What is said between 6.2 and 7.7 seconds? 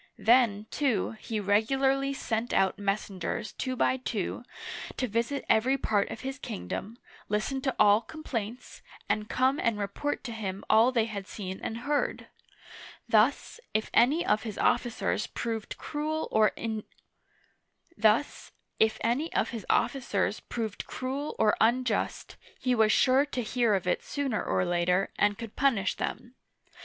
his kingdom, listen